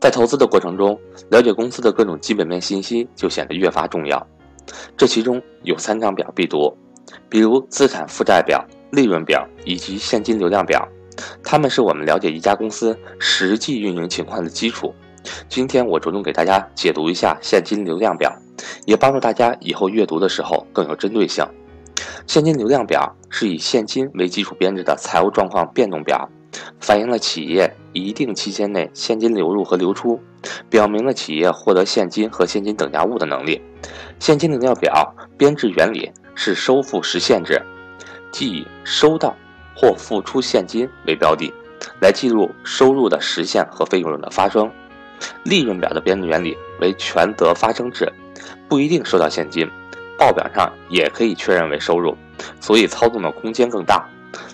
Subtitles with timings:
[0.00, 4.26] 在投资的过程中，了解公司的各种基本面信息就显得越发重要。
[4.96, 6.74] 这其中有三张表必读，
[7.28, 10.88] 比如资产负债表、利润表以及现金流量表，
[11.44, 14.94] 它们是我们了解一家公司实际运营情况的基础。
[15.50, 18.34] 今天我着重给大家解读一下现金流量表，
[18.86, 21.44] 也帮助大家以后阅读的时候更有针对性。
[22.26, 26.26] 现金流量表是以现金为基础编制的财务状况变动表。
[26.80, 30.20] 反映了企业一定期间内现金流入和流出，
[30.68, 33.60] 表明了企业获得现金和现金等价物的能力。
[34.18, 37.60] 现金流量表编制原理是收付实现制，
[38.32, 39.34] 即以收到
[39.76, 41.52] 或付出现金为标的，
[42.00, 44.70] 来记录收入的实现和费用的发生。
[45.44, 48.10] 利润表的编制原理为权责发生制，
[48.68, 49.68] 不一定收到现金，
[50.18, 52.16] 报表上也可以确认为收入，
[52.58, 54.08] 所以操纵的空间更大。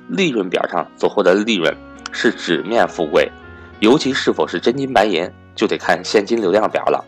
[0.09, 1.77] 利润表上所获得的利润
[2.17, 3.31] 是纸面富贵，
[3.79, 7.05] 尤其是否是真金白银，就得看现金流量表了。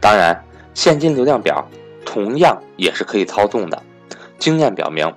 [0.00, 0.36] 当然，
[0.74, 1.64] 现金流量表
[2.04, 3.80] 同样也是可以操纵的。
[4.40, 5.08] 经验表明，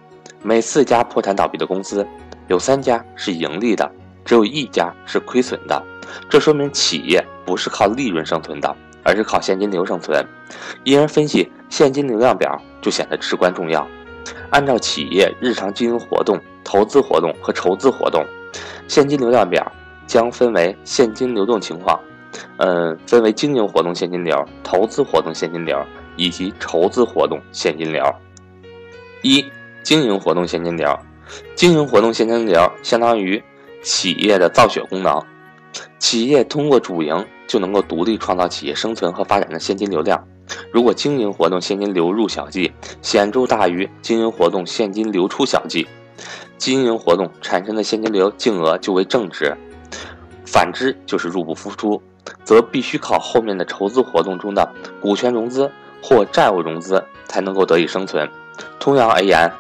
[0.44, 2.06] 每四家破产倒闭的公司，
[2.48, 3.92] 有三家是盈利的，
[4.24, 5.84] 只有一家是亏损的。
[6.30, 10.24] 这说明企业不是靠利润生存的，而是靠现金流生存。
[10.84, 13.88] 因而，分析现金流量表就显得至关重要。
[14.52, 16.40] 按照企业日常经营活动。
[16.66, 18.26] 投资活动和筹资活动，
[18.88, 19.72] 现金流量表
[20.06, 22.00] 将分为现金流动情况，
[22.58, 25.78] 嗯，分为经营活动现金流、投资活动现金流
[26.16, 28.04] 以及筹资活动现金流。
[29.22, 29.44] 一、
[29.82, 30.98] 经营活动现金流，
[31.56, 33.42] 经营活动现金流相当于
[33.82, 35.22] 企业的造血功能，
[35.98, 40.22] 企业通过主营就能够独立创造企业生存和发展的现金流量。
[40.72, 42.70] 如果经营活动现金流入小计
[43.02, 45.88] 显著大于经营活动现金流出小计。
[46.64, 49.54] 经营活动产生的现金流净额就为正值，
[50.46, 52.02] 反之就是入不敷出，
[52.46, 54.66] 则必须靠后面的筹资活动中的
[55.02, 55.70] 股权融资
[56.02, 58.26] 或债务融资才能够得以生存。
[58.80, 59.52] 同样而言，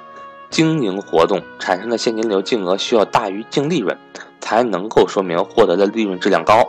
[0.50, 3.98] 经营活动产生的现金流净额需要大于净利润，
[4.40, 6.63] 才能够说明获得的利润质量高。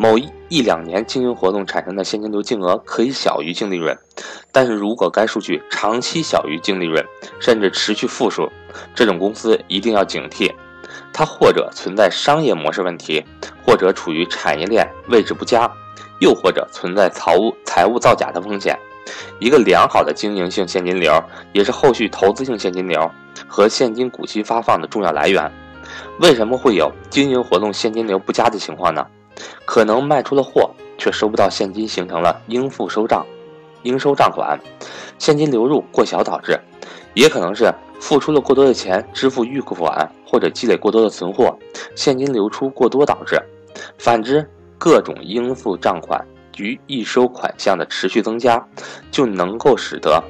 [0.00, 3.98] 某一一两年经营活动产生的现金流净额可以小于净利润，
[4.52, 7.04] 但是如果该数据长期小于净利润，
[7.40, 8.48] 甚至持续负数，
[8.94, 10.54] 这种公司一定要警惕，
[11.12, 13.24] 它或者存在商业模式问题，
[13.66, 15.68] 或者处于产业链位置不佳，
[16.20, 18.78] 又或者存在财务财务造假的风险。
[19.40, 21.12] 一个良好的经营性现金流，
[21.52, 23.10] 也是后续投资性现金流
[23.48, 25.50] 和现金股息发放的重要来源。
[26.20, 29.04] 为什么会有经营活动现金流不佳的情况呢？
[29.64, 33.24] 可能卖出了货，却收不到现金，形成了应付收账、
[33.82, 34.58] 应收账款，
[35.18, 36.54] 现金流入过小导致；
[37.14, 41.56] 也可能是付出了过多的钱支付预付款，或者积累过多的存货，
[41.94, 43.40] 现金流出过多导致。
[43.98, 46.24] 反之，各种应付账款
[46.56, 48.64] 与预收款项的持续增加，
[49.10, 50.22] 就能够使得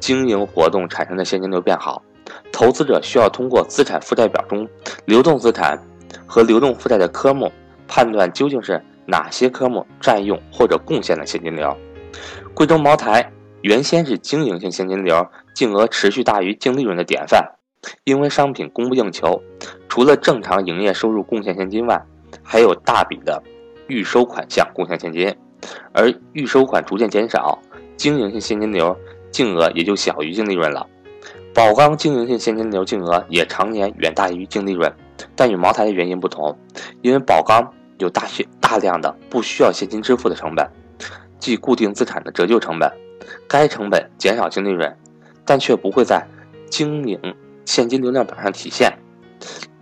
[0.00, 2.02] 经营活动产生的现金流变好。
[2.50, 4.66] 投资者需要通过资产负债表中
[5.04, 5.78] 流动资产
[6.26, 7.50] 和流动负债的科目。
[7.86, 11.76] 判断究竟是哪些科目占用或者贡献了现金流。
[12.54, 13.30] 贵州茅台
[13.62, 17.44] 原先是经营性现金流净额持续大于净利润的典范，
[18.04, 19.42] 因为商品供不应求，
[19.88, 22.00] 除了正常营业收入贡献现金外，
[22.42, 23.42] 还有大笔的
[23.88, 25.34] 预收款项贡献现金，
[25.92, 27.58] 而预收款逐渐减少，
[27.96, 28.96] 经营性现金流
[29.30, 30.86] 净额也就小于净利润了。
[31.54, 34.92] 宝钢经营性现金流净额也常年远大于净利润。
[35.36, 36.58] 但与茅台的原因不同，
[37.02, 40.68] 因为宝钢有大些大量的不需要现金支付的成本，
[41.38, 42.90] 即固定资产的折旧成本，
[43.48, 44.96] 该成本减少净利润，
[45.44, 46.26] 但却不会在
[46.70, 47.18] 经营
[47.64, 48.92] 现金流量表上体现。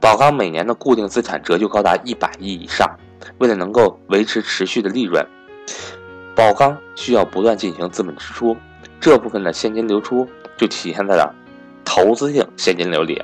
[0.00, 2.88] 宝钢每年的固定资产折旧高达一百亿以上，
[3.38, 5.24] 为了能够维持持续的利润，
[6.34, 8.56] 宝钢需要不断进行资本支出，
[9.00, 10.26] 这部分的现金流出
[10.56, 11.32] 就体现在了
[11.84, 13.22] 投资性现金流里。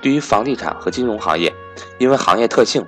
[0.00, 1.52] 对于房地产和金融行业，
[1.98, 2.84] 因为行业特性，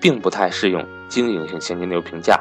[0.00, 2.40] 并不太适用经营性现金流评价。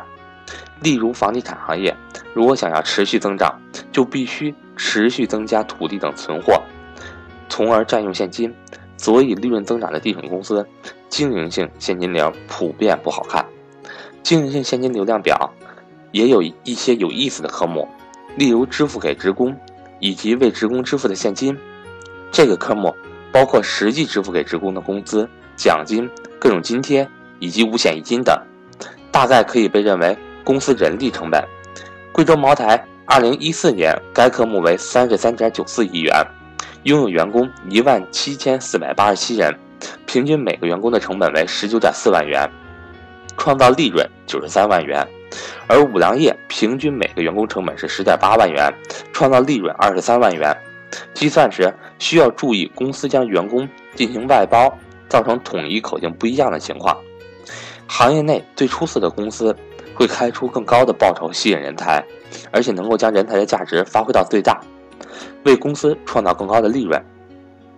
[0.81, 1.95] 例如，房地产行业
[2.33, 3.59] 如果想要持续增长，
[3.91, 6.61] 就必须持续增加土地等存货，
[7.49, 8.53] 从而占用现金。
[8.97, 10.65] 所以，利润增长的地产公司，
[11.09, 13.43] 经营性现金流普遍不好看。
[14.21, 15.51] 经营性现金流量表
[16.11, 17.87] 也有一些有意思的科目，
[18.35, 19.55] 例如支付给职工
[19.99, 21.57] 以及为职工支付的现金，
[22.31, 22.95] 这个科目。
[23.31, 27.07] 包括实际支付给职工的工资、奖金、各种津贴
[27.39, 28.37] 以及五险一金等，
[29.11, 31.43] 大概可以被认为公司人力成本。
[32.11, 36.13] 贵州茅台二零一四年该科目为三十三点九四亿元，
[36.83, 39.57] 拥有员工一万七千四百八十七人，
[40.05, 42.49] 平均每个员工的成本为十九点四万元，
[43.37, 45.07] 创造利润九十三万元。
[45.67, 48.69] 而五粮液平均每个员工成本是十点八万元，
[49.13, 50.55] 创造利润二十三万元。
[51.13, 54.75] 计算时需要注意公司将员工进行外包，
[55.07, 56.97] 造成统一口径不一样的情况。
[57.85, 59.55] 行业内最出色的公司
[59.93, 62.03] 会开出更高的报酬吸引人才，
[62.51, 64.59] 而且能够将人才的价值发挥到最大，
[65.43, 66.99] 为公司创造更高的利润。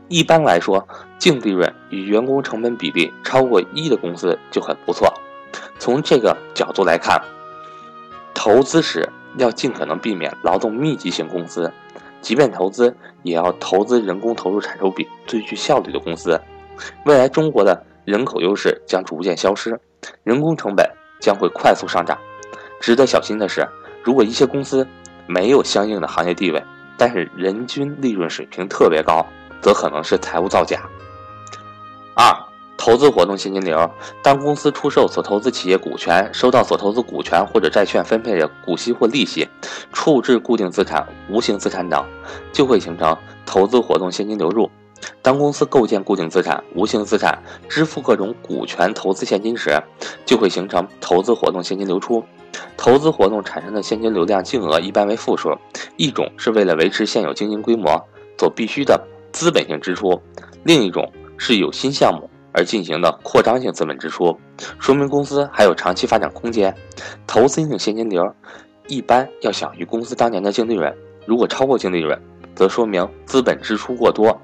[0.08, 0.88] 一般来说，
[1.20, 5.14] 净利润与员工成本比例超过一的公司就很不错。
[5.78, 7.22] 从这个角度来看，
[8.34, 11.70] 投资时要尽可能避免劳动密集型公司，
[12.24, 16.40] 即便投资，也要投资人工投入产出比最具效率的公司。
[17.06, 19.80] 未来中国的人口优势将逐渐消失，
[20.24, 20.90] 人工成本
[21.20, 22.18] 将会快速上涨。
[22.82, 23.68] 值得小心的是，
[24.04, 24.88] 如果一些公司
[25.28, 26.64] 没有相应的行业地位，
[26.98, 29.24] 但是人均利润水平特别高，
[29.62, 30.82] 则可能是财务造假。
[32.16, 32.43] 二。
[32.86, 33.90] 投资活动现金流，
[34.22, 39.48] 当公司出售所投资企业股权，收到所投资股权或者债券分配的股息或利息，
[39.94, 42.06] 处置固定资产、无形资产等，
[42.52, 44.70] 就会形成投资活动现金流入。
[45.22, 49.82] 当公司构建固定资产、无形资产，支付各种股权投资现金时，
[50.26, 52.22] 就会形成投资活动现金流出。
[52.76, 55.58] 投资活动产生的现金流量净额一般为负数，
[55.96, 57.98] 一种是为了维持现有经营规模
[58.38, 59.02] 所必须的
[59.32, 60.22] 资本性支出，
[60.66, 62.30] 另一种是有新项目。
[62.54, 64.38] 而进行的扩张性资本支出，
[64.80, 66.74] 说明公司还有长期发展空间。
[67.28, 68.24] 投资性现金流
[68.88, 70.96] 一般要小于公司当年的净利润，
[71.26, 72.18] 如果超过净利润，
[72.56, 74.40] 则说明资本支出过多。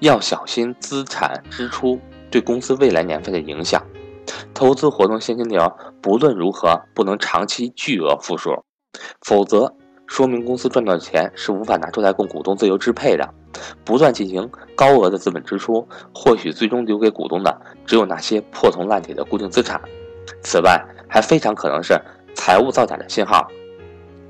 [0.00, 2.00] 要小心资产支出
[2.30, 3.82] 对公司未来年份的影响。
[4.52, 8.64] 投资活动现金流不论如何不能长期巨额负数，
[9.20, 9.74] 否则。
[10.08, 13.28] 说明公司赚到的钱是无法拿出来供股东自由支配的，
[13.84, 19.80] 不断进行高额的资本支出，或许最终留给股东的只有那些破铜烂铁的固定资产。
[20.42, 22.00] 此外，还非常可能是
[22.34, 23.46] 财务造假的信号。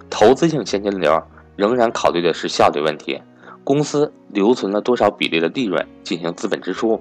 [0.09, 1.21] 投资性现金流
[1.57, 3.21] 仍然考虑的是效率问题，
[3.65, 7.01] 公司留存了多少比例的利润进行资本支出，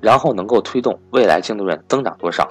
[0.00, 2.48] 然后能够推动未来净利润增长多少。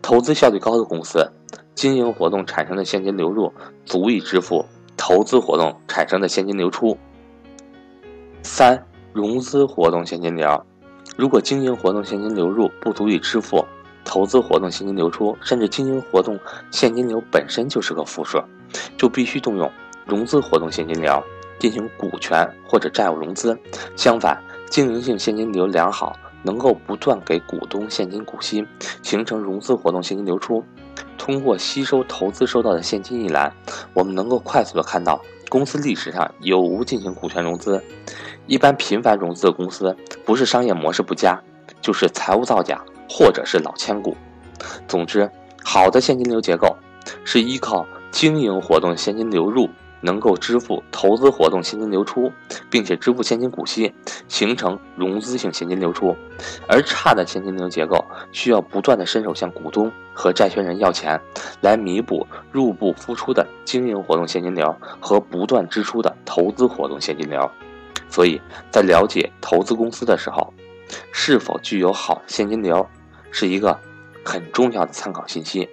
[0.00, 1.28] 投资效率高的公司，
[1.74, 3.52] 经营活动产生的现金流入
[3.84, 4.64] 足以支付。
[4.96, 6.96] 投资活动产生的现金流出。
[8.46, 8.80] 三、
[9.12, 10.64] 融资活动现金流，
[11.16, 13.62] 如果经营活动现金流入不足以支付
[14.04, 16.38] 投资活动现金流出，甚至经营活动
[16.70, 18.40] 现金流本身就是个负数，
[18.96, 19.70] 就必须动用
[20.06, 21.20] 融资活动现金流
[21.58, 23.58] 进行股权或者债务融资。
[23.96, 24.40] 相反，
[24.70, 28.64] 经营性现金流良好，能够不断给股东现金股息，
[29.02, 30.64] 形成融资活动现金流出。
[31.18, 33.52] 通过吸收投资收到的现金一栏，
[33.92, 37.82] 我们能够快速的看到公司历史上有无进行股权融资。
[38.46, 41.40] 一般频繁融资的公司，不是商业模式不佳，
[41.80, 44.16] 就是财务造假，或者是老千股。
[44.86, 45.30] 总之，
[45.64, 46.76] 好的现金流结构
[47.24, 49.68] 是依靠经营活动现金流入。
[50.02, 52.30] 能够支付投资活动现金流出，
[52.70, 53.92] 并且支付现金股息，
[54.28, 56.14] 形成融资性现金流出；
[56.68, 61.18] 而差的现金流结构需要不断的伸手向股东和债权人要钱，
[61.62, 67.50] 来弥补入不敷出的经营活动现金流和不断支出的投资活动现金流。
[68.08, 70.52] 所以在了解投资公司的时候，
[71.12, 72.86] 是否具有好现金流，
[73.30, 73.78] 是一个
[74.24, 75.68] 很重要的参考信息。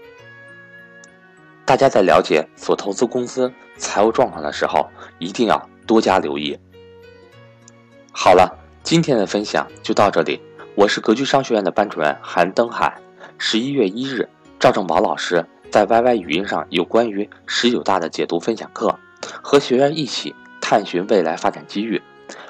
[1.65, 6.57] 大家在了解所投资公司财务状况的时候，一定要多加留意。
[8.11, 10.41] 好了，今天的分享就到这里。
[10.75, 12.99] 我是格局商学院的班主任韩登海。
[13.37, 14.27] 十一月一日，
[14.59, 18.99] 赵正宝老师在 YY 语音上有关于十九大的解读分享课，
[19.41, 22.01] 和学员一起探寻未来发展机遇。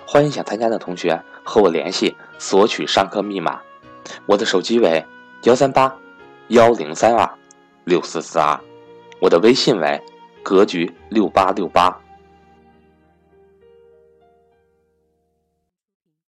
[0.06, 3.60] 欢迎想参加的同学和我联系索取上课密码。
[4.26, 5.04] 我的手机为
[5.44, 5.94] 幺三八
[6.50, 7.30] 幺零三二
[7.86, 8.60] 六四四二。
[9.20, 10.02] 我的微信为
[10.44, 12.03] 格局六八六八。